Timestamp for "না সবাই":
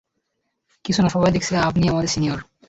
1.01-1.31